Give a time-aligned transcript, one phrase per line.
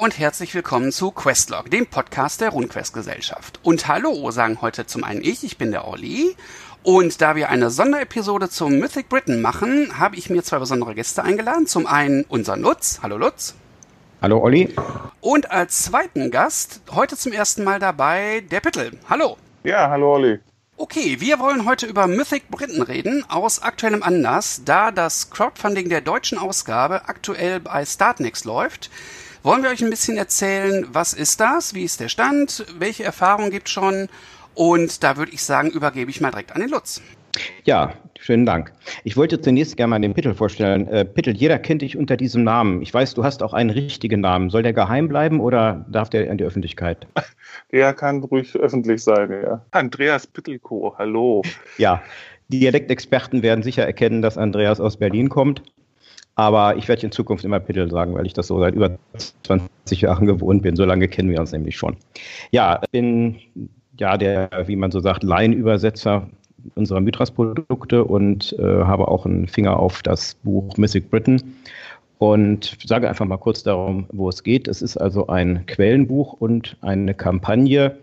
[0.00, 3.58] und herzlich willkommen zu Questlog, dem Podcast der RuneQuest Gesellschaft.
[3.64, 6.36] Und hallo sagen heute zum einen ich, ich bin der Olli.
[6.84, 11.24] Und da wir eine Sonderepisode zum Mythic Britain machen, habe ich mir zwei besondere Gäste
[11.24, 11.66] eingeladen.
[11.66, 13.00] Zum einen unser Lutz.
[13.02, 13.56] Hallo Lutz.
[14.22, 14.72] Hallo Olli.
[15.20, 18.92] Und als zweiten Gast heute zum ersten Mal dabei der Pittel.
[19.10, 19.36] Hallo.
[19.64, 20.38] Ja, hallo Olli.
[20.76, 26.02] Okay, wir wollen heute über Mythic Britain reden, aus aktuellem Anlass, da das Crowdfunding der
[26.02, 28.90] deutschen Ausgabe aktuell bei Startnext läuft.
[29.42, 33.50] Wollen wir euch ein bisschen erzählen, was ist das, wie ist der Stand, welche Erfahrungen
[33.50, 34.08] gibt schon
[34.54, 37.00] und da würde ich sagen, übergebe ich mal direkt an den Lutz.
[37.62, 38.72] Ja, schönen Dank.
[39.04, 40.88] Ich wollte zunächst gerne mal den Pittel vorstellen.
[40.88, 42.82] Äh, Pittel, jeder kennt dich unter diesem Namen.
[42.82, 44.50] Ich weiß, du hast auch einen richtigen Namen.
[44.50, 47.06] Soll der geheim bleiben oder darf der an die Öffentlichkeit?
[47.70, 49.64] Der kann ruhig öffentlich sein, ja.
[49.70, 51.42] Andreas Pittelko, hallo.
[51.76, 52.02] Ja,
[52.48, 55.62] die Dialektexperten werden sicher erkennen, dass Andreas aus Berlin kommt.
[56.38, 58.96] Aber ich werde in Zukunft immer Pittel sagen, weil ich das so seit über
[59.42, 60.76] 20 Jahren gewohnt bin.
[60.76, 61.96] So lange kennen wir uns nämlich schon.
[62.52, 63.40] Ja, ich bin
[63.98, 66.28] ja der, wie man so sagt, Laienübersetzer
[66.76, 71.42] unserer Mythras-Produkte und äh, habe auch einen Finger auf das Buch Mythic Britain
[72.18, 74.68] und sage einfach mal kurz darum, wo es geht.
[74.68, 77.96] Es ist also ein Quellenbuch und eine Kampagne,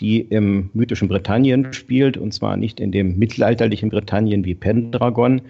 [0.00, 5.40] die im mythischen Britannien spielt, und zwar nicht in dem mittelalterlichen Britannien wie Pendragon,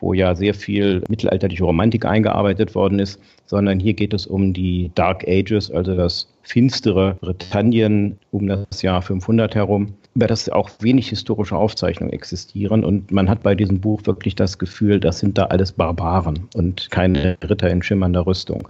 [0.00, 4.90] wo ja sehr viel mittelalterliche Romantik eingearbeitet worden ist, sondern hier geht es um die
[4.94, 11.08] Dark Ages, also das finstere Britannien um das Jahr 500 herum, über das auch wenig
[11.08, 12.84] historische Aufzeichnungen existieren.
[12.84, 16.90] Und man hat bei diesem Buch wirklich das Gefühl, das sind da alles Barbaren und
[16.90, 18.68] keine Ritter in schimmernder Rüstung.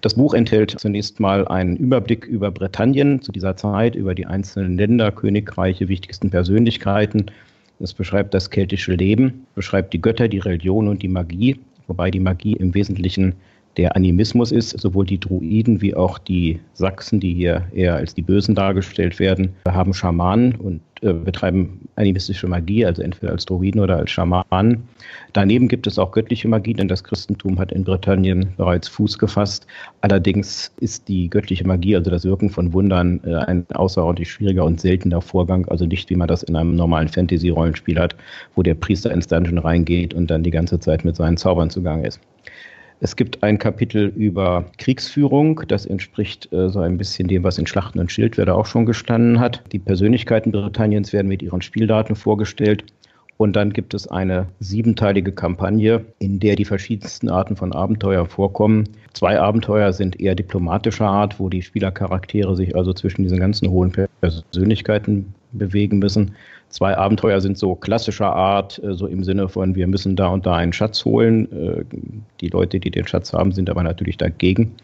[0.00, 4.76] Das Buch enthält zunächst mal einen Überblick über Britannien zu dieser Zeit, über die einzelnen
[4.76, 7.26] Länder, Königreiche, wichtigsten Persönlichkeiten.
[7.78, 12.20] Es beschreibt das keltische Leben, beschreibt die Götter, die Religion und die Magie, wobei die
[12.20, 13.34] Magie im Wesentlichen
[13.76, 14.78] der Animismus ist.
[14.78, 19.54] Sowohl die Druiden wie auch die Sachsen, die hier eher als die Bösen dargestellt werden,
[19.66, 24.88] haben Schamanen und äh, betreiben animistische Magie, also entweder als Druiden oder als Schamanen.
[25.34, 29.66] Daneben gibt es auch göttliche Magie, denn das Christentum hat in Britannien bereits Fuß gefasst.
[30.00, 34.80] Allerdings ist die göttliche Magie, also das Wirken von Wundern, äh, ein außerordentlich schwieriger und
[34.80, 38.16] seltener Vorgang, also nicht wie man das in einem normalen Fantasy-Rollenspiel hat,
[38.54, 42.06] wo der Priester ins Dungeon reingeht und dann die ganze Zeit mit seinen Zaubern zugange
[42.06, 42.20] ist.
[43.00, 45.62] Es gibt ein Kapitel über Kriegsführung.
[45.68, 49.38] Das entspricht äh, so ein bisschen dem, was in Schlachten und Schildwerder auch schon gestanden
[49.38, 49.62] hat.
[49.72, 52.84] Die Persönlichkeiten Britanniens werden mit ihren Spieldaten vorgestellt.
[53.38, 58.84] Und dann gibt es eine siebenteilige Kampagne, in der die verschiedensten Arten von Abenteuer vorkommen.
[59.12, 63.92] Zwei Abenteuer sind eher diplomatischer Art, wo die Spielercharaktere sich also zwischen diesen ganzen hohen
[64.22, 66.34] Persönlichkeiten bewegen müssen.
[66.68, 70.46] Zwei Abenteuer sind so klassischer Art, äh, so im Sinne von, wir müssen da und
[70.46, 71.50] da einen Schatz holen.
[71.52, 71.84] Äh,
[72.40, 74.74] die Leute, die den Schatz haben, sind aber natürlich dagegen.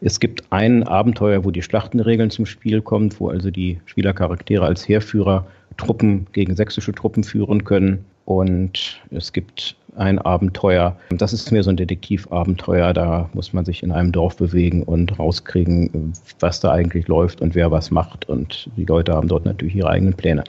[0.00, 4.86] Es gibt ein Abenteuer, wo die Schlachtenregeln zum Spiel kommen, wo also die Spielercharaktere als
[4.86, 5.46] Heerführer
[5.76, 8.04] Truppen gegen sächsische Truppen führen können.
[8.26, 10.96] Und es gibt ein Abenteuer.
[11.10, 12.92] Das ist mehr so ein Detektivabenteuer.
[12.92, 17.54] Da muss man sich in einem Dorf bewegen und rauskriegen, was da eigentlich läuft und
[17.54, 18.28] wer was macht.
[18.28, 20.44] Und die Leute haben dort natürlich ihre eigenen Pläne.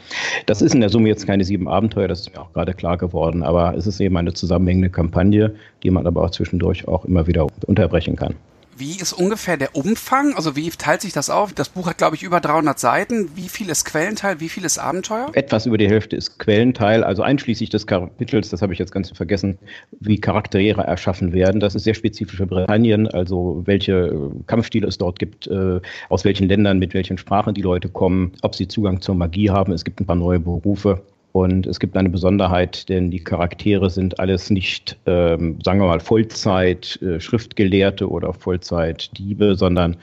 [0.45, 2.97] Das ist in der Summe jetzt keine sieben Abenteuer, das ist mir auch gerade klar
[2.97, 3.43] geworden.
[3.43, 5.53] Aber es ist eben eine zusammenhängende Kampagne,
[5.83, 8.35] die man aber auch zwischendurch auch immer wieder unterbrechen kann.
[8.77, 10.35] Wie ist ungefähr der Umfang?
[10.35, 11.53] Also wie teilt sich das auf?
[11.53, 13.29] Das Buch hat, glaube ich, über 300 Seiten.
[13.33, 14.41] Wie viel ist Quellenteil?
[14.41, 15.31] Wie viel ist Abenteuer?
[15.31, 19.11] Etwas über die Hälfte ist Quellenteil, also einschließlich des Kapitels, das habe ich jetzt ganz
[19.11, 19.57] vergessen,
[20.01, 21.61] wie Charaktere erschaffen werden.
[21.61, 26.49] Das ist sehr spezifisch für Britannien, also welche Kampfstile es dort gibt, äh, aus welchen
[26.49, 29.71] Ländern, mit welchen Sprachen die Leute kommen, ob sie Zugang zur Magie haben.
[29.71, 31.01] Es gibt ein paar neue Berufe.
[31.35, 35.99] Und es gibt eine Besonderheit, denn die Charaktere sind alles nicht, ähm, sagen wir mal,
[35.99, 39.97] Vollzeit-Schriftgelehrte äh, oder Vollzeit-Diebe, sondern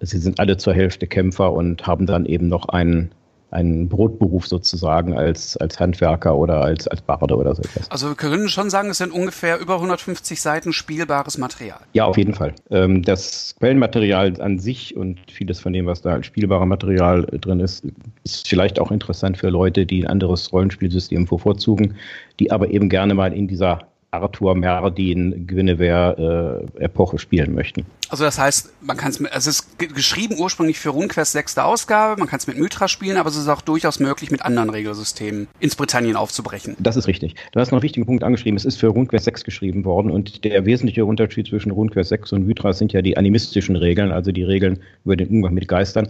[0.00, 3.12] sie sind alle zur Hälfte Kämpfer und haben dann eben noch einen
[3.54, 7.90] einen Brotberuf sozusagen als, als Handwerker oder als, als Barde oder so etwas.
[7.90, 11.78] Also wir können schon sagen, es sind ungefähr über 150 Seiten spielbares Material.
[11.92, 12.54] Ja, auf jeden Fall.
[12.70, 17.60] Ähm, das Quellenmaterial an sich und vieles von dem, was da als spielbarer Material drin
[17.60, 17.86] ist,
[18.24, 21.94] ist vielleicht auch interessant für Leute, die ein anderes Rollenspielsystem bevorzugen,
[22.40, 27.84] die aber eben gerne mal in dieser Arthur Merdin Guinevere äh, Epoche spielen möchten.
[28.08, 31.64] Also das heißt, man kann es mit, also es ist geschrieben ursprünglich für RuneQuest sechste
[31.64, 34.70] Ausgabe, man kann es mit Mythra spielen, aber es ist auch durchaus möglich, mit anderen
[34.70, 36.76] Regelsystemen ins Britannien aufzubrechen.
[36.78, 37.34] Das ist richtig.
[37.52, 40.44] Du hast noch einen wichtigen Punkt angeschrieben, es ist für RuneQuest 6 geschrieben worden und
[40.44, 44.44] der wesentliche Unterschied zwischen RuneQuest 6 und Mythra sind ja die animistischen Regeln, also die
[44.44, 46.08] Regeln über den Umgang mit Geistern.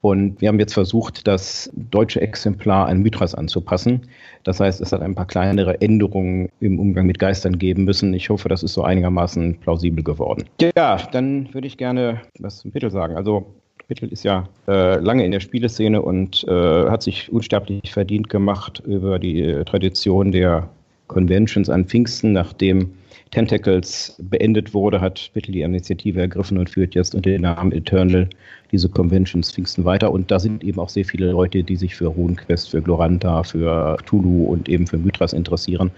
[0.00, 4.02] Und wir haben jetzt versucht, das deutsche Exemplar an Mythras anzupassen.
[4.44, 8.14] Das heißt, es hat ein paar kleinere Änderungen im Umgang mit Geistern geben müssen.
[8.14, 10.44] Ich hoffe, das ist so einigermaßen plausibel geworden.
[10.76, 13.16] Ja, dann würde ich gerne was zum Titel sagen.
[13.16, 13.46] Also
[13.88, 18.82] Mittel ist ja äh, lange in der Spieleszene und äh, hat sich unsterblich verdient gemacht
[18.86, 20.68] über die äh, Tradition der
[21.06, 22.92] Conventions an Pfingsten, nachdem
[23.30, 28.28] Tentacles beendet wurde, hat Mittel die Initiative ergriffen und führt jetzt unter dem Namen Eternal
[28.72, 30.10] diese Conventions Pfingsten weiter.
[30.10, 33.96] Und da sind eben auch sehr viele Leute, die sich für RuneQuest, für Gloranta, für
[34.06, 35.90] Tulu und eben für Mythras interessieren.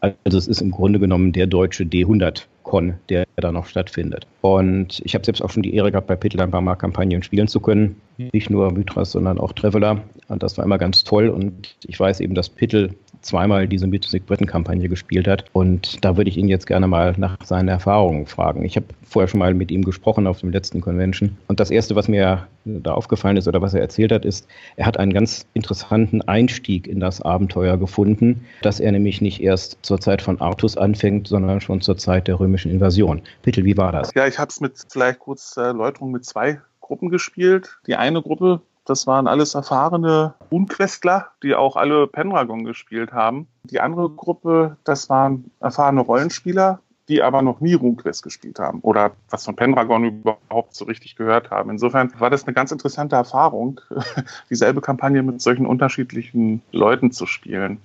[0.00, 4.26] Also es ist im Grunde genommen der deutsche D100-Con, der da noch stattfindet.
[4.42, 7.22] Und ich habe selbst auch schon die Ehre gehabt, bei Pittel ein paar Mal Kampagnen
[7.22, 7.96] spielen zu können.
[8.16, 10.02] Nicht nur Mythras, sondern auch Traveler.
[10.28, 11.28] Und das war immer ganz toll.
[11.28, 15.44] Und ich weiß eben, dass Pittel zweimal diese Music Britain Kampagne gespielt hat.
[15.52, 18.64] Und da würde ich ihn jetzt gerne mal nach seinen Erfahrungen fragen.
[18.64, 21.36] Ich habe vorher schon mal mit ihm gesprochen auf dem letzten Convention.
[21.46, 24.46] Und das Erste, was mir da aufgefallen ist oder was er erzählt hat, ist,
[24.76, 29.78] er hat einen ganz interessanten Einstieg in das Abenteuer gefunden, dass er nämlich nicht erst
[29.82, 33.22] zur Zeit von Artus anfängt, sondern schon zur Zeit der römischen Invasion.
[33.42, 34.12] Pittel, wie war das?
[34.14, 37.78] Ja, ich habe es mit vielleicht kurz Erläuterung mit zwei Gruppen gespielt.
[37.86, 43.46] Die eine Gruppe, das waren alles erfahrene Unquestler, die auch alle Pendragon gespielt haben.
[43.64, 49.12] Die andere Gruppe, das waren erfahrene Rollenspieler, die aber noch nie RuneQuest gespielt haben oder
[49.30, 51.70] was von Pendragon überhaupt so richtig gehört haben.
[51.70, 53.80] Insofern war das eine ganz interessante Erfahrung,
[54.50, 57.80] dieselbe Kampagne mit solchen unterschiedlichen Leuten zu spielen.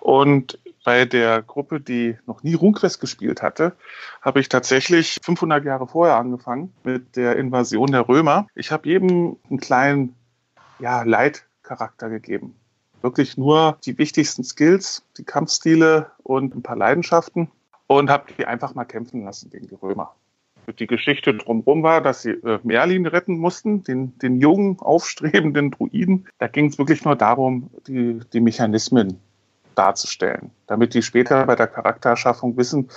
[0.00, 3.72] Und bei der Gruppe, die noch nie RuneQuest gespielt hatte,
[4.22, 8.46] habe ich tatsächlich 500 Jahre vorher angefangen mit der Invasion der Römer.
[8.54, 10.14] Ich habe jedem einen kleinen
[10.78, 12.54] ja, Leitcharakter gegeben.
[13.02, 17.50] Wirklich nur die wichtigsten Skills, die Kampfstile und ein paar Leidenschaften
[17.86, 20.14] und habe die einfach mal kämpfen lassen gegen die Römer.
[20.78, 26.26] Die Geschichte drumherum war, dass sie äh, Merlin retten mussten, den, den jungen, aufstrebenden Druiden.
[26.38, 29.20] Da ging es wirklich nur darum, die, die Mechanismen
[29.76, 32.88] darzustellen, damit die später bei der Charaktererschaffung wissen,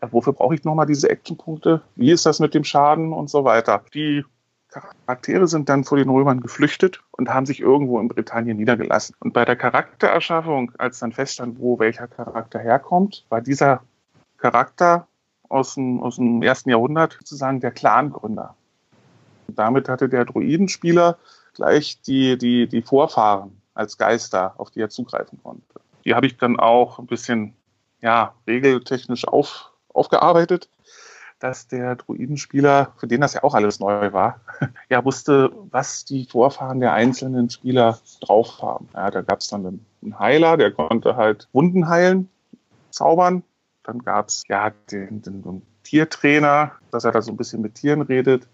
[0.00, 3.44] äh, wofür brauche ich nochmal diese Actionpunkte, wie ist das mit dem Schaden und so
[3.44, 3.84] weiter.
[3.94, 4.24] Die
[4.72, 9.14] Charaktere sind dann vor den Römern geflüchtet und haben sich irgendwo in Britannien niedergelassen.
[9.20, 13.82] Und bei der Charaktererschaffung, als dann feststand, wo welcher Charakter herkommt, war dieser
[14.38, 15.06] Charakter
[15.48, 18.56] aus dem, aus dem ersten Jahrhundert sozusagen der Clangründer.
[19.48, 21.18] Und damit hatte der Druidenspieler
[21.54, 25.62] gleich die, die, die Vorfahren als Geister, auf die er zugreifen konnte.
[26.04, 27.54] Die habe ich dann auch ein bisschen
[28.00, 30.68] ja, regeltechnisch auf, aufgearbeitet
[31.42, 34.40] dass der Druidenspieler, für den das ja auch alles neu war,
[34.88, 38.88] ja wusste, was die Vorfahren der einzelnen Spieler drauf haben.
[38.94, 39.66] Ja, da gab es dann
[40.02, 42.28] einen Heiler, der konnte halt Wunden heilen,
[42.90, 43.42] zaubern.
[43.82, 47.74] Dann gab es ja den, den, den, Tiertrainer, dass er da so ein bisschen mit
[47.74, 48.46] Tieren redet.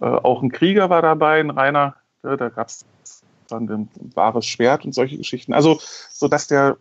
[0.00, 1.94] Äh, auch ein Krieger war dabei, ein reiner.
[2.24, 2.84] Ja, da gab es
[3.46, 5.54] dann ein wahres Schwert und solche Geschichten.
[5.54, 5.78] Also,
[6.10, 6.76] so dass der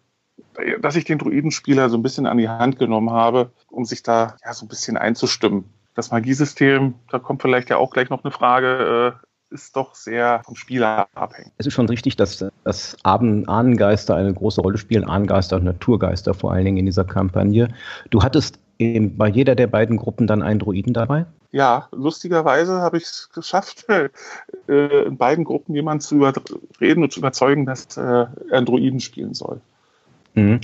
[0.81, 4.37] dass ich den Druidenspieler so ein bisschen an die Hand genommen habe, um sich da
[4.45, 5.65] ja so ein bisschen einzustimmen.
[5.95, 10.41] Das Magiesystem, da kommt vielleicht ja auch gleich noch eine Frage, äh, ist doch sehr
[10.43, 11.51] vom Spieler abhängig.
[11.57, 16.51] Es ist schon richtig, dass, dass Ahnengeister eine große Rolle spielen, Ahnengeister und Naturgeister vor
[16.51, 17.67] allen Dingen in dieser Kampagne.
[18.09, 21.25] Du hattest in, bei jeder der beiden Gruppen dann einen Druiden dabei?
[21.51, 23.85] Ja, lustigerweise habe ich es geschafft,
[24.67, 28.99] äh, in beiden Gruppen jemanden zu überreden und zu überzeugen, dass äh, er einen Druiden
[28.99, 29.61] spielen soll.
[30.35, 30.61] Mhm.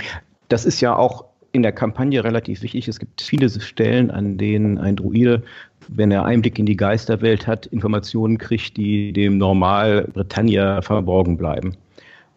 [0.47, 2.87] Das ist ja auch in der Kampagne relativ wichtig.
[2.87, 5.43] Es gibt viele Stellen, an denen ein Druide,
[5.87, 11.75] wenn er Einblick in die Geisterwelt hat, Informationen kriegt, die dem Normal Britannia verborgen bleiben.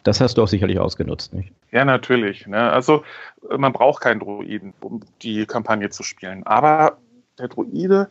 [0.05, 1.53] Das hast du auch sicherlich ausgenutzt, nicht?
[1.71, 2.47] Ja, natürlich.
[2.47, 2.59] Ne?
[2.59, 3.05] Also
[3.57, 6.45] man braucht keinen Druiden, um die Kampagne zu spielen.
[6.45, 6.99] Aber
[7.39, 8.09] der Druide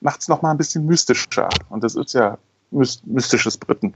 [0.00, 1.48] macht es nochmal ein bisschen mystischer.
[1.68, 2.38] Und das ist ja
[2.70, 3.94] mystisches Briten.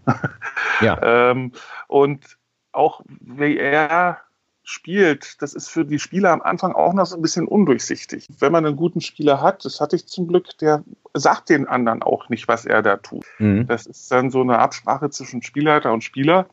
[0.80, 0.99] Ja.
[1.30, 1.52] ähm,
[1.88, 2.37] und
[2.73, 4.18] auch wie er
[4.64, 8.28] spielt, das ist für die Spieler am Anfang auch noch so ein bisschen undurchsichtig.
[8.38, 12.02] Wenn man einen guten Spieler hat, das hatte ich zum Glück, der sagt den anderen
[12.02, 13.26] auch nicht, was er da tut.
[13.38, 13.66] Mhm.
[13.66, 16.47] Das ist dann so eine Absprache zwischen Spielleiter und Spieler.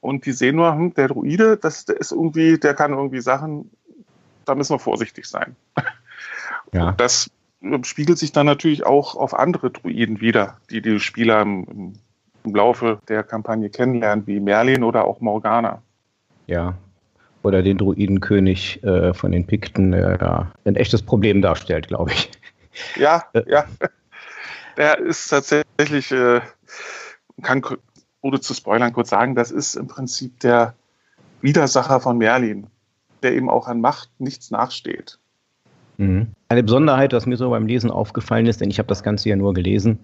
[0.00, 3.70] Und die sehen nur, hm, der Druide, das der ist irgendwie, der kann irgendwie Sachen,
[4.44, 5.56] da müssen wir vorsichtig sein.
[6.72, 6.88] Ja.
[6.88, 7.30] Und das
[7.82, 11.94] spiegelt sich dann natürlich auch auf andere Druiden wieder, die die Spieler im,
[12.44, 15.80] im Laufe der Kampagne kennenlernen, wie Merlin oder auch Morgana.
[16.48, 16.74] Ja,
[17.46, 22.30] oder den Druidenkönig äh, von den Pikten, der da ein echtes Problem darstellt, glaube ich.
[22.96, 23.42] Ja, äh.
[23.48, 23.64] ja.
[24.76, 26.40] Der ist tatsächlich, äh,
[27.42, 27.62] kann,
[28.20, 30.74] ohne zu spoilern, kurz sagen, das ist im Prinzip der
[31.40, 32.66] Widersacher von Merlin,
[33.22, 35.18] der eben auch an Macht nichts nachsteht.
[35.98, 36.28] Mhm.
[36.48, 39.36] Eine Besonderheit, was mir so beim Lesen aufgefallen ist, denn ich habe das Ganze ja
[39.36, 39.98] nur gelesen,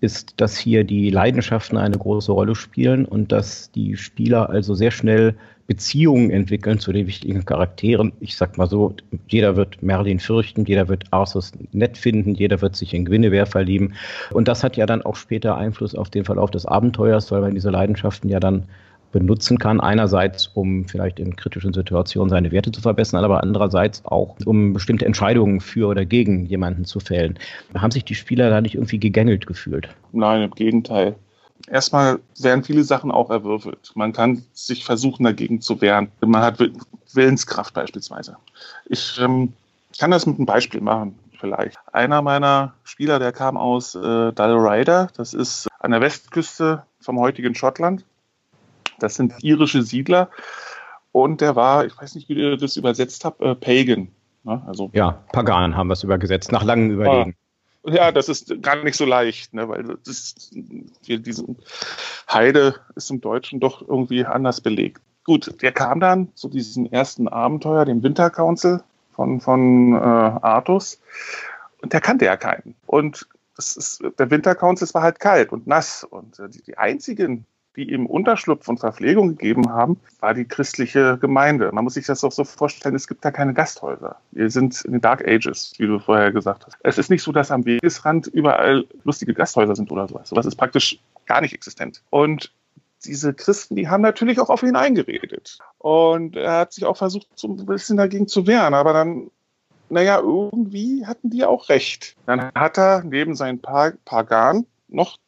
[0.00, 4.90] ist, dass hier die Leidenschaften eine große Rolle spielen und dass die Spieler also sehr
[4.90, 5.36] schnell
[5.68, 8.12] Beziehungen entwickeln zu den wichtigen Charakteren.
[8.20, 8.94] Ich sag mal so,
[9.28, 13.92] jeder wird Merlin fürchten, jeder wird Arthur nett finden, jeder wird sich in Guinevere verlieben.
[14.32, 17.54] Und das hat ja dann auch später Einfluss auf den Verlauf des Abenteuers, weil man
[17.54, 18.64] diese Leidenschaften ja dann
[19.12, 19.78] benutzen kann.
[19.78, 25.04] Einerseits, um vielleicht in kritischen Situationen seine Werte zu verbessern, aber andererseits auch, um bestimmte
[25.04, 27.38] Entscheidungen für oder gegen jemanden zu fällen.
[27.74, 29.90] Haben sich die Spieler da nicht irgendwie gegängelt gefühlt?
[30.12, 31.16] Nein, im Gegenteil.
[31.66, 33.92] Erstmal werden viele Sachen auch erwürfelt.
[33.94, 36.10] Man kann sich versuchen, dagegen zu wehren.
[36.20, 36.58] Man hat
[37.12, 38.36] Willenskraft beispielsweise.
[38.86, 39.52] Ich ähm,
[39.98, 41.78] kann das mit einem Beispiel machen, vielleicht.
[41.92, 47.54] Einer meiner Spieler, der kam aus äh, Dalryder, das ist an der Westküste vom heutigen
[47.54, 48.04] Schottland.
[48.98, 50.30] Das sind irische Siedler.
[51.12, 54.08] Und der war, ich weiß nicht, wie ihr das übersetzt habt, äh, Pagan.
[54.44, 54.62] Ne?
[54.66, 57.36] Also, ja, Pagan haben wir es übergesetzt, nach langem Überlegen.
[57.84, 60.50] Ja, das ist gar nicht so leicht, ne, weil das,
[61.02, 61.44] hier, diese
[62.30, 65.00] Heide ist im Deutschen doch irgendwie anders belegt.
[65.24, 68.82] Gut, der kam dann zu diesem ersten Abenteuer, dem Winter Council
[69.12, 71.00] von, von äh, Artus.
[71.82, 72.74] Und der kannte ja keinen.
[72.86, 73.26] Und
[73.58, 76.04] ist, der Winter Council war halt kalt und nass.
[76.04, 77.44] Und äh, die, die einzigen,
[77.78, 81.70] die ihm Unterschlupf und Verpflegung gegeben haben, war die christliche Gemeinde.
[81.72, 84.16] Man muss sich das auch so vorstellen, es gibt da keine Gasthäuser.
[84.32, 86.76] Wir sind in den Dark Ages, wie du vorher gesagt hast.
[86.82, 90.28] Es ist nicht so, dass am Wegesrand überall lustige Gasthäuser sind oder sowas.
[90.28, 92.02] Sowas ist praktisch gar nicht existent.
[92.10, 92.52] Und
[93.04, 95.58] diese Christen, die haben natürlich auch auf ihn eingeredet.
[95.78, 98.74] Und er hat sich auch versucht, so ein bisschen dagegen zu wehren.
[98.74, 99.30] Aber dann
[99.90, 102.16] naja, irgendwie hatten die auch recht.
[102.26, 105.18] Dann hat er neben seinen Pagan noch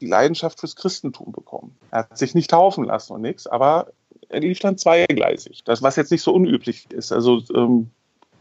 [0.00, 1.76] die Leidenschaft fürs Christentum bekommen.
[1.90, 3.88] Er hat sich nicht taufen lassen und nichts, aber
[4.28, 5.62] er lief dann zweigleisig.
[5.64, 7.12] Das, was jetzt nicht so unüblich ist.
[7.12, 7.90] Also ähm,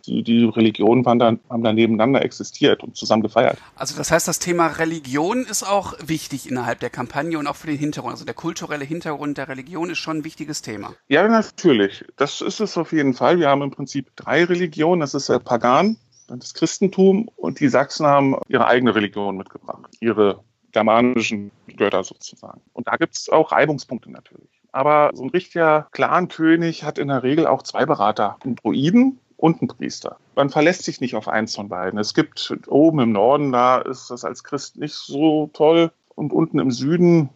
[0.08, 3.58] die, die Religionen waren dann, haben dann nebeneinander existiert und zusammen gefeiert.
[3.76, 7.68] Also das heißt, das Thema Religion ist auch wichtig innerhalb der Kampagne und auch für
[7.68, 8.14] den Hintergrund.
[8.14, 10.94] Also der kulturelle Hintergrund der Religion ist schon ein wichtiges Thema.
[11.08, 12.06] Ja, natürlich.
[12.18, 13.40] Das ist es auf jeden Fall.
[13.40, 15.02] Wir haben im Prinzip drei Religionen.
[15.02, 15.98] Das ist der Pagan,
[16.28, 19.96] das Christentum und die Sachsen haben ihre eigene Religion mitgebracht.
[20.00, 20.44] Ihre
[20.76, 22.60] germanischen Götter sozusagen.
[22.74, 24.50] Und da gibt es auch Reibungspunkte natürlich.
[24.74, 29.62] Aber so ein richtiger Clan-König hat in der Regel auch zwei Berater, einen Druiden und
[29.62, 30.18] einen Priester.
[30.36, 31.98] Man verlässt sich nicht auf eins von beiden.
[31.98, 35.92] Es gibt oben im Norden, da ist das als Christ nicht so toll.
[36.14, 37.30] Und unten im Süden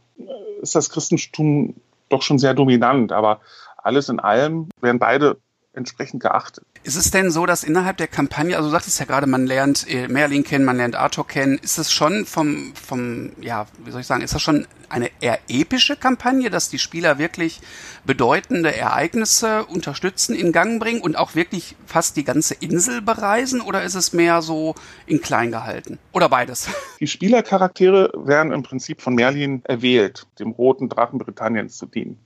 [0.62, 1.76] ist das Christentum
[2.10, 3.14] doch schon sehr dominant.
[3.14, 3.40] Aber
[3.78, 5.38] alles in allem werden beide
[5.80, 6.64] entsprechend geachtet.
[6.84, 9.88] Ist es denn so, dass innerhalb der Kampagne, also du sagtest ja gerade, man lernt
[9.90, 14.02] äh, Merlin kennen, man lernt Arthur kennen, ist es schon vom, vom, ja, wie soll
[14.02, 17.62] ich sagen, ist das schon eine eher epische Kampagne, dass die Spieler wirklich
[18.06, 23.84] bedeutende Ereignisse unterstützen, in Gang bringen und auch wirklich fast die ganze Insel bereisen oder
[23.84, 26.00] ist es mehr so in klein gehalten?
[26.12, 26.70] Oder beides?
[27.00, 32.18] Die Spielercharaktere werden im Prinzip von Merlin erwählt, dem roten Drachen Britanniens zu dienen.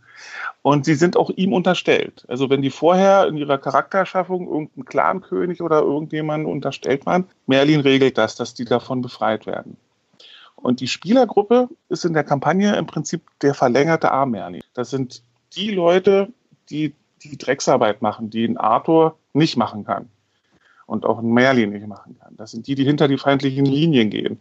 [0.62, 2.26] Und sie sind auch ihm unterstellt.
[2.28, 8.18] Also wenn die vorher in ihrer Charakterschaffung irgendein Clankönig oder irgendjemanden unterstellt waren, Merlin regelt
[8.18, 9.78] das, dass die davon befreit werden.
[10.56, 14.64] Und die Spielergruppe ist in der Kampagne im Prinzip der verlängerte Arm Merlin.
[14.74, 15.22] Das sind
[15.56, 16.30] die Leute,
[16.70, 20.10] die die Drecksarbeit machen, die ein Arthur nicht machen kann
[20.86, 22.36] und auch ein Merlin nicht machen kann.
[22.38, 24.40] Das sind die, die hinter die feindlichen Linien gehen.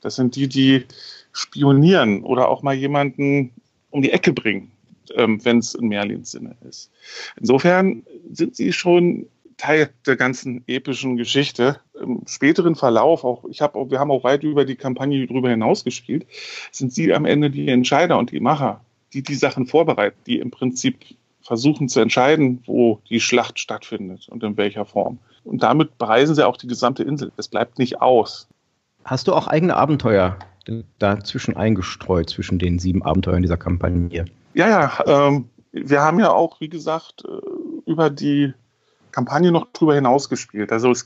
[0.00, 0.86] Das sind die, die
[1.32, 3.52] spionieren oder auch mal jemanden
[3.90, 4.73] um die Ecke bringen
[5.14, 6.90] wenn es in Merlins Sinne ist.
[7.36, 11.80] Insofern sind sie schon Teil der ganzen epischen Geschichte.
[12.00, 15.84] Im späteren Verlauf, auch ich habe, wir haben auch weit über die Kampagne darüber hinaus
[15.84, 16.26] gespielt,
[16.72, 18.80] sind sie am Ende die Entscheider und die Macher,
[19.12, 20.98] die die Sachen vorbereiten, die im Prinzip
[21.40, 25.18] versuchen zu entscheiden, wo die Schlacht stattfindet und in welcher Form.
[25.44, 27.30] Und damit bereisen sie auch die gesamte Insel.
[27.36, 28.48] Es bleibt nicht aus.
[29.04, 30.38] Hast du auch eigene Abenteuer
[30.98, 34.24] dazwischen eingestreut, zwischen den sieben Abenteuern dieser Kampagne?
[34.54, 35.04] Ja, ja.
[35.06, 38.54] Ähm, wir haben ja auch, wie gesagt, äh, über die
[39.10, 40.72] Kampagne noch drüber hinaus gespielt.
[40.72, 41.04] Also es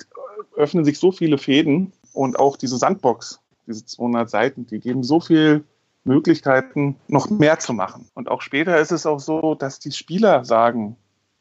[0.56, 5.20] öffnen sich so viele Fäden und auch diese Sandbox, diese 200 Seiten, die geben so
[5.20, 5.64] viel
[6.04, 8.08] Möglichkeiten, noch mehr zu machen.
[8.14, 10.96] Und auch später ist es auch so, dass die Spieler sagen,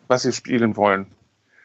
[0.08, 1.08] was sie spielen wollen.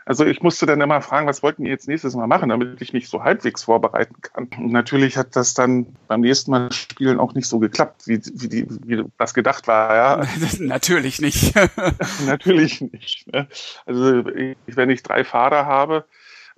[0.04, 2.92] Also ich musste dann immer fragen, was wollten ihr jetzt nächstes Mal machen, damit ich
[2.92, 4.48] mich so halbwegs vorbereiten kann.
[4.58, 8.48] Und natürlich hat das dann beim nächsten Mal spielen auch nicht so geklappt, wie, wie,
[8.48, 9.94] die, wie das gedacht war.
[9.94, 10.26] Ja.
[10.58, 11.54] natürlich nicht.
[12.26, 13.32] natürlich nicht.
[13.32, 13.46] Ne?
[13.86, 16.04] Also ich, wenn ich drei Fahrer habe,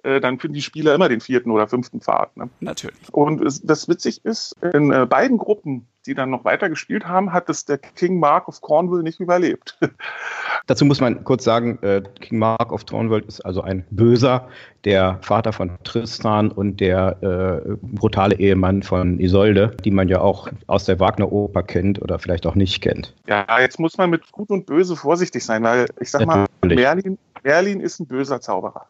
[0.04, 2.36] äh, dann finden die Spieler immer den vierten oder fünften Pfad.
[2.36, 2.48] Ne?
[2.60, 3.12] Natürlich.
[3.12, 7.32] Und es, das witzig ist, in äh, beiden Gruppen, die dann noch weiter gespielt haben,
[7.32, 9.78] hat es der King Mark of Cornwall nicht überlebt.
[10.66, 14.48] Dazu muss man kurz sagen, äh, King Mark of Cornwall ist also ein Böser,
[14.84, 20.48] der Vater von Tristan und der äh, brutale Ehemann von Isolde, die man ja auch
[20.66, 23.14] aus der Wagner-Oper kennt oder vielleicht auch nicht kennt.
[23.26, 27.18] Ja, jetzt muss man mit Gut und Böse vorsichtig sein, weil ich sag mal, Merlin,
[27.42, 28.86] Merlin ist ein böser Zauberer.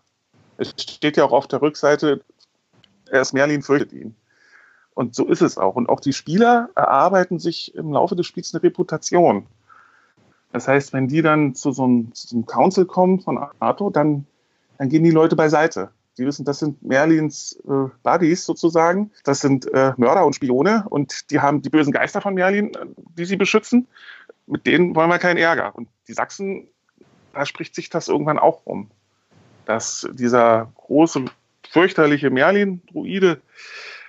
[0.56, 2.23] Es steht ja auch auf der Rückseite,
[3.11, 4.14] erst Merlin fürchtet ihn.
[4.94, 5.75] Und so ist es auch.
[5.75, 9.46] Und auch die Spieler erarbeiten sich im Laufe des Spiels eine Reputation.
[10.52, 13.90] Das heißt, wenn die dann zu so einem, zu so einem Council kommen von Arthur,
[13.90, 14.26] dann,
[14.78, 15.90] dann gehen die Leute beiseite.
[16.16, 19.11] Die wissen, das sind Merlins äh, Buddies sozusagen.
[19.25, 22.87] Das sind äh, Mörder und Spione und die haben die bösen Geister von Merlin, äh,
[23.18, 23.88] die sie beschützen.
[24.46, 25.75] Mit denen wollen wir keinen Ärger.
[25.75, 26.68] Und die Sachsen,
[27.32, 28.92] da spricht sich das irgendwann auch rum.
[29.64, 31.25] Dass dieser große,
[31.68, 33.40] fürchterliche Merlin-Druide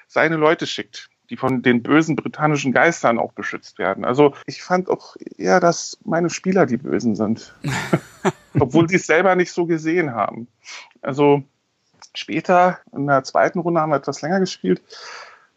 [0.08, 4.06] seine Leute schickt, die von den bösen britannischen Geistern auch beschützt werden.
[4.06, 7.54] Also ich fand auch eher, dass meine Spieler die Bösen sind,
[8.60, 10.48] obwohl sie es selber nicht so gesehen haben.
[11.02, 11.44] Also
[12.14, 14.82] später in der zweiten Runde haben wir etwas länger gespielt,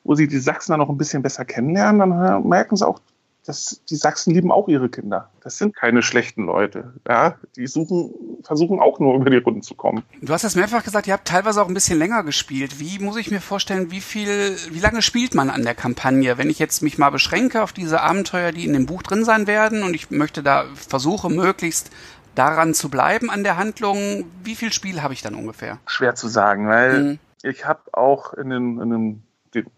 [0.05, 3.01] wo sie die Sachsen dann noch ein bisschen besser kennenlernen, dann merken sie auch,
[3.45, 5.31] das, die Sachsen lieben auch ihre Kinder.
[5.43, 6.93] Das sind keine schlechten Leute.
[7.09, 8.13] Ja, die suchen,
[8.49, 10.03] versuchen auch nur über die Runden zu kommen.
[10.23, 12.81] Du hast es mehrfach gesagt, ihr habt teilweise auch ein bisschen länger gespielt.
[12.81, 16.39] Wie muss ich mir vorstellen, wie viel, wie lange spielt man an der Kampagne?
[16.39, 19.47] Wenn ich jetzt mich mal beschränke auf diese Abenteuer, die in dem Buch drin sein
[19.47, 21.91] werden und ich möchte da versuche möglichst
[22.35, 25.79] daran zu bleiben an der Handlung, wie viel Spiel habe ich dann ungefähr?
[25.87, 27.19] Schwer zu sagen, weil mhm.
[27.43, 29.23] ich habe auch in einem, in dem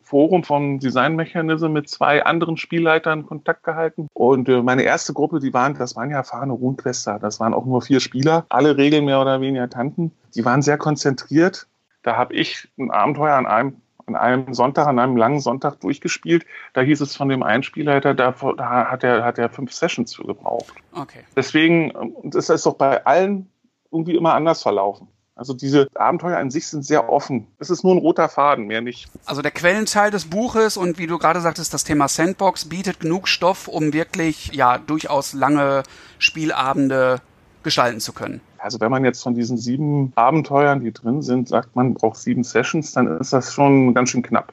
[0.02, 4.08] Forum von Design Mechanism mit zwei anderen Spielleitern Kontakt gehalten.
[4.12, 7.18] Und äh, meine erste Gruppe, die waren, das waren ja erfahrene Runquester.
[7.18, 10.12] Das waren auch nur vier Spieler, alle Regeln mehr oder weniger Tanten.
[10.34, 11.66] Die waren sehr konzentriert.
[12.02, 16.44] Da habe ich ein Abenteuer an einem an einem Sonntag, an einem langen Sonntag durchgespielt.
[16.72, 20.14] Da hieß es von dem einen Spielleiter, da, da hat er hat er fünf Sessions
[20.14, 20.74] für gebraucht.
[20.92, 21.20] Okay.
[21.36, 21.92] Deswegen,
[22.24, 23.50] das ist doch bei allen
[23.92, 25.08] irgendwie immer anders verlaufen.
[25.40, 27.46] Also diese Abenteuer an sich sind sehr offen.
[27.58, 29.08] Es ist nur ein roter Faden, mehr nicht.
[29.24, 33.26] Also der Quellenteil des Buches und wie du gerade sagtest, das Thema Sandbox bietet genug
[33.26, 35.82] Stoff, um wirklich ja durchaus lange
[36.18, 37.22] Spielabende
[37.62, 38.42] gestalten zu können.
[38.58, 42.44] Also wenn man jetzt von diesen sieben Abenteuern, die drin sind, sagt, man braucht sieben
[42.44, 44.52] Sessions, dann ist das schon ganz schön knapp.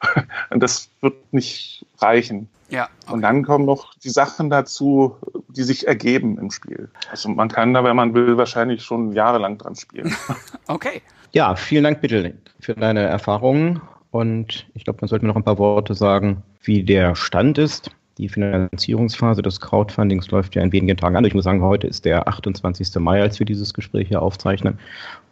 [0.50, 2.48] das wird nicht reichen.
[2.68, 2.88] Ja.
[3.04, 3.14] Okay.
[3.14, 5.16] Und dann kommen noch die Sachen dazu,
[5.48, 6.88] die sich ergeben im Spiel.
[7.10, 10.14] Also man kann da, wenn man will, wahrscheinlich schon jahrelang dran spielen.
[10.66, 11.02] okay.
[11.32, 13.80] Ja, vielen Dank bitte für deine Erfahrungen.
[14.10, 17.90] Und ich glaube, man sollte noch ein paar Worte sagen, wie der Stand ist.
[18.18, 21.24] Die Finanzierungsphase des Crowdfundings läuft ja in wenigen Tagen an.
[21.26, 22.94] Ich muss sagen, heute ist der 28.
[22.96, 24.78] Mai, als wir dieses Gespräch hier aufzeichnen.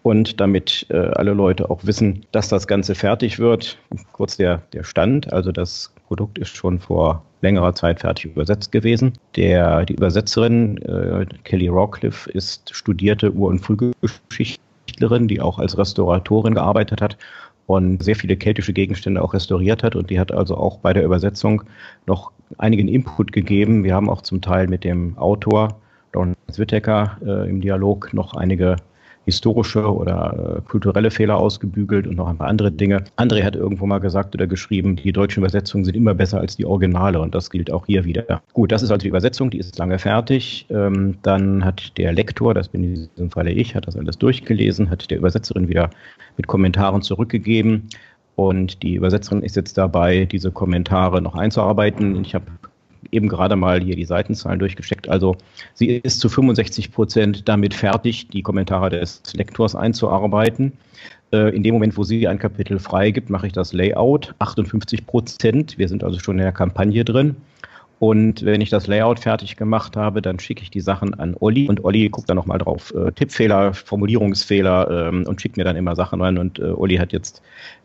[0.05, 3.79] Und damit äh, alle Leute auch wissen, dass das Ganze fertig wird,
[4.13, 5.33] kurz der, der Stand.
[5.33, 9.15] Also das Produkt ist schon vor längerer Zeit fertig übersetzt gewesen.
[9.35, 16.53] Der, die Übersetzerin äh, Kelly Rawcliffe ist studierte Ur- und Frühgeschichtlerin, die auch als Restauratorin
[16.53, 17.17] gearbeitet hat
[17.67, 19.97] und sehr viele keltische Gegenstände auch restauriert hat.
[19.97, 21.63] Und die hat also auch bei der Übersetzung
[22.05, 23.85] noch einigen Input gegeben.
[23.85, 25.81] Wir haben auch zum Teil mit dem Autor
[26.13, 28.77] Lawrence Whittaker äh, im Dialog noch einige
[29.25, 33.05] historische oder äh, kulturelle Fehler ausgebügelt und noch ein paar andere Dinge.
[33.17, 36.67] André hat irgendwo mal gesagt oder geschrieben, die deutschen Übersetzungen sind immer besser als die
[36.67, 38.43] Originale und das gilt auch hier wieder.
[38.53, 40.67] Gut, das ist also die Übersetzung, die ist lange fertig.
[40.71, 44.91] Ähm, dann hat der Lektor, das bin in diesem Falle ich, hat das alles durchgelesen,
[44.91, 45.91] hat der Übersetzerin wieder
[46.37, 47.89] mit Kommentaren zurückgegeben.
[48.37, 52.21] Und die Übersetzerin ist jetzt dabei, diese Kommentare noch einzuarbeiten.
[52.25, 52.47] Ich habe
[53.13, 55.09] eben gerade mal hier die Seitenzahlen durchgecheckt.
[55.09, 55.37] Also
[55.75, 60.73] sie ist zu 65 Prozent damit fertig, die Kommentare des Lektors einzuarbeiten.
[61.33, 64.35] Äh, in dem Moment, wo sie ein Kapitel freigibt, mache ich das Layout.
[64.39, 65.79] 58 Prozent.
[65.79, 67.37] Wir sind also schon in der Kampagne drin.
[67.99, 71.69] Und wenn ich das Layout fertig gemacht habe, dann schicke ich die Sachen an Olli
[71.69, 72.93] und Olli guckt dann nochmal drauf.
[72.95, 76.37] Äh, Tippfehler, Formulierungsfehler ähm, und schickt mir dann immer Sachen rein.
[76.39, 77.41] Und äh, Olli hat jetzt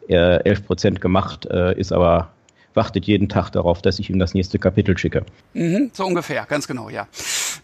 [0.07, 2.29] äh, 11 Prozent gemacht, äh, ist aber
[2.73, 5.23] wartet jeden Tag darauf, dass ich ihm das nächste Kapitel schicke.
[5.53, 7.07] Mhm, so ungefähr, ganz genau, ja.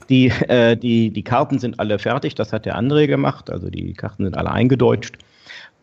[0.09, 3.93] Die, äh, die, die Karten sind alle fertig, das hat der André gemacht, also die
[3.93, 5.17] Karten sind alle eingedeutscht.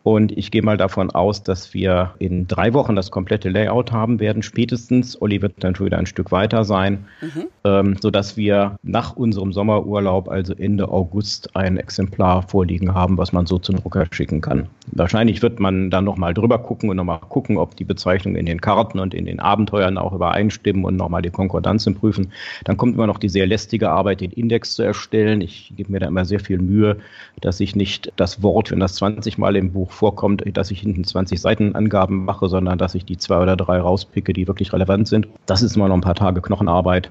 [0.03, 4.19] Und ich gehe mal davon aus, dass wir in drei Wochen das komplette Layout haben
[4.19, 5.21] werden, spätestens.
[5.21, 7.45] Olli wird dann schon wieder ein Stück weiter sein, mhm.
[7.63, 13.45] ähm, sodass wir nach unserem Sommerurlaub, also Ende August, ein Exemplar vorliegen haben, was man
[13.45, 14.67] so zum Drucker schicken kann.
[14.87, 18.59] Wahrscheinlich wird man dann nochmal drüber gucken und nochmal gucken, ob die Bezeichnungen in den
[18.59, 22.33] Karten und in den Abenteuern auch übereinstimmen und nochmal die Konkordanzen prüfen.
[22.65, 25.39] Dann kommt immer noch die sehr lästige Arbeit, den Index zu erstellen.
[25.39, 26.97] Ich gebe mir da immer sehr viel Mühe,
[27.39, 31.03] dass ich nicht das Wort, wenn das 20 Mal im Buch vorkommt, dass ich hinten
[31.03, 35.27] 20 Seitenangaben mache, sondern dass ich die zwei oder drei rauspicke, die wirklich relevant sind.
[35.45, 37.09] Das ist immer noch ein paar Tage Knochenarbeit.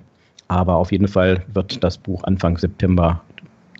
[0.49, 3.23] Aber auf jeden Fall wird das Buch Anfang September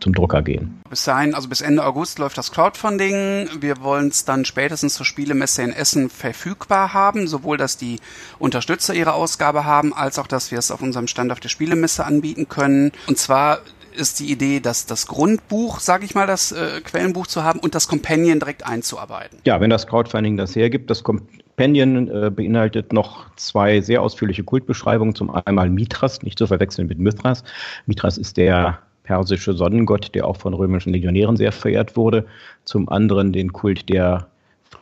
[0.03, 0.81] zum Drucker gehen.
[0.91, 3.49] Bis dahin, also bis Ende August läuft das Crowdfunding.
[3.61, 8.01] Wir wollen es dann spätestens zur Spielemesse in Essen verfügbar haben, sowohl dass die
[8.39, 12.05] Unterstützer ihre Ausgabe haben, als auch dass wir es auf unserem Stand auf der Spielemesse
[12.05, 12.93] anbieten können.
[13.07, 13.61] Und zwar
[13.95, 17.75] ist die Idee, dass das Grundbuch, sage ich mal, das äh, Quellenbuch zu haben und
[17.75, 19.39] das Companion direkt einzuarbeiten.
[19.45, 25.15] Ja, wenn das Crowdfunding das hergibt, das Companion äh, beinhaltet noch zwei sehr ausführliche Kultbeschreibungen.
[25.15, 27.45] Zum einmal Mithras, nicht zu verwechseln mit Mithras.
[27.87, 32.27] Mithras ist der persische Sonnengott, der auch von römischen Legionären sehr verehrt wurde.
[32.65, 34.29] Zum anderen den Kult der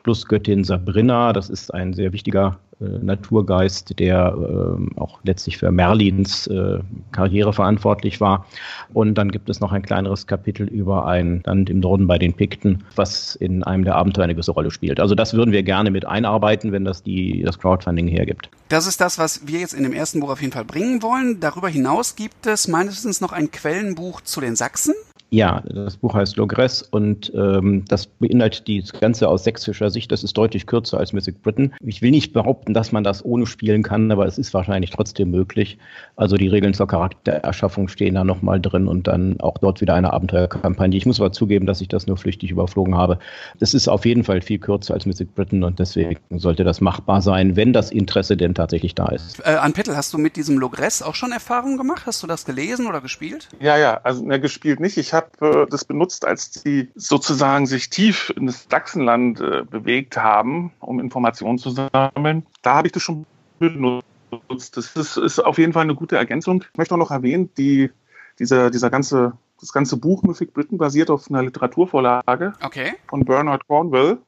[0.03, 1.33] Flussgöttin Sabrina.
[1.33, 6.79] Das ist ein sehr wichtiger Naturgeist, der äh, auch letztlich für Merlins äh,
[7.12, 8.47] Karriere verantwortlich war.
[8.95, 12.33] Und dann gibt es noch ein kleineres Kapitel über ein Land im Norden bei den
[12.33, 14.99] Pikten, was in einem der Abenteuer eine große Rolle spielt.
[15.01, 18.51] Also das würden wir gerne mit einarbeiten, wenn das die, das Crowdfunding hergibt.
[18.69, 21.40] Das ist das, was wir jetzt in dem ersten Buch auf jeden Fall bringen wollen.
[21.40, 24.95] Darüber hinaus gibt es meines Wissens noch ein Quellenbuch zu den Sachsen.
[25.31, 30.11] Ja, das Buch heißt Logress und ähm, das beinhaltet die Ganze aus sächsischer Sicht.
[30.11, 31.73] Das ist deutlich kürzer als Mythic Britain.
[31.81, 35.31] Ich will nicht behaupten, dass man das ohne spielen kann, aber es ist wahrscheinlich trotzdem
[35.31, 35.79] möglich.
[36.16, 40.12] Also die Regeln zur Charaktererschaffung stehen da nochmal drin und dann auch dort wieder eine
[40.12, 40.97] Abenteuerkampagne.
[40.97, 43.21] Ich muss aber zugeben, dass ich das nur flüchtig überflogen habe.
[43.61, 47.23] Das ist auf jeden Fall viel kürzer als Mythic Britain und deswegen sollte das machbar
[47.23, 49.38] sein, wenn das Interesse denn tatsächlich da ist.
[49.45, 52.03] Äh, Anpittel, hast du mit diesem Logress auch schon Erfahrungen gemacht?
[52.07, 53.49] Hast du das gelesen oder gespielt?
[53.61, 54.97] Ja, ja, also ne, gespielt nicht.
[54.97, 60.17] Ich habe habe das benutzt, als die sozusagen sich tief in das Sachsenland äh, bewegt
[60.17, 62.47] haben, um Informationen zu sammeln.
[62.63, 63.27] Da habe ich das schon
[63.59, 64.07] benutzt.
[64.77, 66.65] Das ist, ist, auf jeden Fall eine gute Ergänzung.
[66.71, 67.91] Ich möchte auch noch erwähnen, die,
[68.39, 72.95] dieser, dieser ganze, das ganze Buch Mythic Britain basiert auf einer Literaturvorlage okay.
[73.09, 74.19] von Bernard Cornwell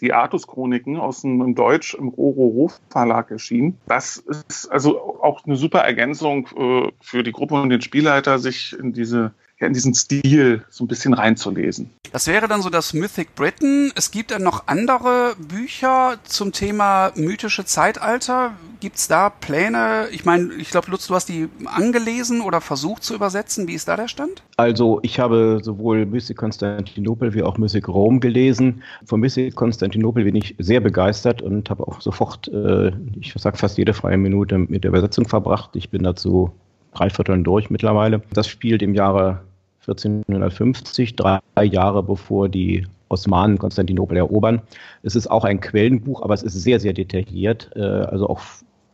[0.00, 3.78] die Artus-Chroniken aus dem Deutsch im Roro Verlag erschienen.
[3.86, 8.78] Das ist also auch eine super Ergänzung äh, für die Gruppe und den Spielleiter, sich
[8.78, 11.90] in diese ja, in diesen Stil so ein bisschen reinzulesen.
[12.12, 13.92] Das wäre dann so das Mythic Britain.
[13.94, 18.52] Es gibt dann noch andere Bücher zum Thema mythische Zeitalter.
[18.80, 20.06] Gibt es da Pläne?
[20.12, 23.66] Ich meine, ich glaube, Lutz, du hast die angelesen oder versucht zu übersetzen.
[23.66, 24.42] Wie ist da der Stand?
[24.56, 28.82] Also ich habe sowohl Mystic Konstantinopel wie auch Mystic Rom gelesen.
[29.04, 33.76] Von Mystic Konstantinopel bin ich sehr begeistert und habe auch sofort, äh, ich sage fast
[33.76, 35.70] jede freie Minute mit der Übersetzung verbracht.
[35.74, 36.52] Ich bin dazu
[36.94, 38.22] drei Vierteln durch mittlerweile.
[38.32, 39.40] Das spielt im Jahre
[39.88, 44.60] 1450, drei Jahre bevor die Osmanen Konstantinopel erobern.
[45.02, 48.40] Es ist auch ein Quellenbuch, aber es ist sehr, sehr detailliert, äh, also auch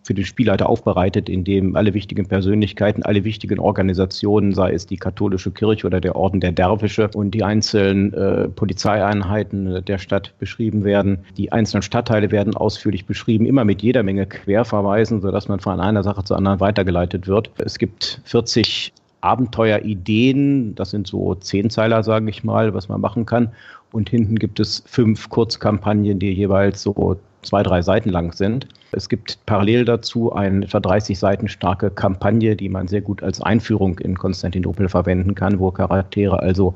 [0.05, 4.99] für den Spielleiter aufbereitet, in dem alle wichtigen Persönlichkeiten, alle wichtigen Organisationen, sei es die
[4.99, 10.85] katholische Kirche oder der Orden der Derwische und die einzelnen äh, Polizeieinheiten der Stadt beschrieben
[10.85, 11.21] werden.
[11.39, 16.03] Die einzelnen Stadtteile werden ausführlich beschrieben, immer mit jeder Menge Querverweisen, sodass man von einer
[16.03, 17.51] Sache zur anderen weitergeleitet wird.
[17.57, 18.93] Es gibt 40
[19.25, 20.75] Abenteuerideen.
[20.75, 23.53] Das sind so Zehnzeiler, sage ich mal, was man machen kann.
[23.93, 28.67] Und hinten gibt es fünf Kurzkampagnen, die jeweils so zwei, drei Seiten lang sind.
[28.93, 33.41] Es gibt parallel dazu eine etwa 30 Seiten starke Kampagne, die man sehr gut als
[33.41, 36.75] Einführung in Konstantinopel verwenden kann, wo Charaktere also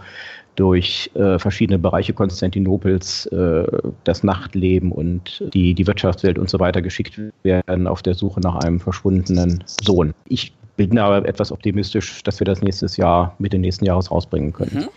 [0.56, 3.64] durch äh, verschiedene Bereiche Konstantinopels, äh,
[4.04, 8.56] das Nachtleben und die, die Wirtschaftswelt und so weiter geschickt werden auf der Suche nach
[8.56, 10.14] einem verschwundenen Sohn.
[10.26, 14.84] Ich bin aber etwas optimistisch, dass wir das nächstes Jahr, Mitte nächsten Jahres rausbringen können.
[14.84, 14.88] Mhm.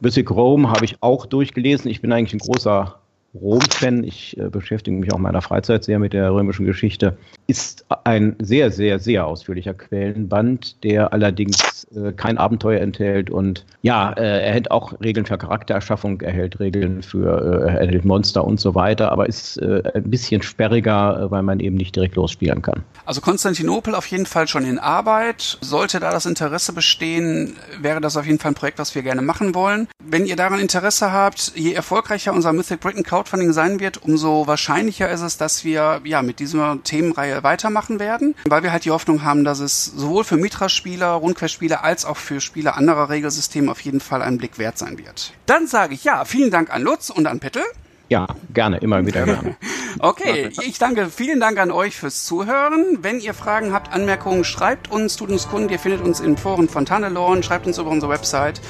[0.00, 1.90] Basic Rome habe ich auch durchgelesen.
[1.90, 2.96] Ich bin eigentlich ein großer
[3.34, 4.02] Rom-Fan.
[4.02, 7.16] Ich äh, beschäftige mich auch in meiner Freizeit sehr mit der römischen Geschichte.
[7.46, 14.12] Ist ein sehr, sehr, sehr ausführlicher Quellenband, der allerdings äh, kein Abenteuer enthält und ja,
[14.12, 18.44] äh, er hält auch Regeln für Charaktererschaffung, er hält Regeln für, äh, er hält Monster
[18.44, 22.16] und so weiter, aber ist äh, ein bisschen sperriger, äh, weil man eben nicht direkt
[22.16, 22.84] losspielen kann.
[23.04, 25.58] Also Konstantinopel auf jeden Fall schon in Arbeit.
[25.60, 29.22] Sollte da das Interesse bestehen, wäre das auf jeden Fall ein Projekt, was wir gerne
[29.22, 29.88] machen wollen.
[30.04, 35.10] Wenn ihr daran Interesse habt, je erfolgreicher unser Mythic Britain Crowdfunding sein wird, umso wahrscheinlicher
[35.10, 38.90] ist es, dass wir ja mit dieser Themenreihe weitermachen machen werden, weil wir halt die
[38.90, 43.80] Hoffnung haben, dass es sowohl für Mitra-Spieler, RuneQuest-Spieler als auch für Spieler anderer Regelsysteme auf
[43.80, 45.32] jeden Fall einen Blick wert sein wird.
[45.46, 47.62] Dann sage ich ja, vielen Dank an Lutz und an Pettel.
[48.08, 49.56] Ja, gerne, immer wieder gerne.
[50.00, 52.98] okay, ich danke, vielen Dank an euch fürs Zuhören.
[53.02, 55.68] Wenn ihr Fragen habt, Anmerkungen, schreibt uns, tut uns Kunden.
[55.68, 58.60] Ihr findet uns in Foren von Tannelorn, schreibt uns über unsere Website.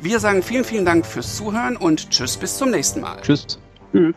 [0.00, 3.20] Wir sagen vielen, vielen Dank fürs Zuhören und tschüss bis zum nächsten Mal.
[3.20, 3.58] Tschüss.
[3.92, 4.14] Tschüss.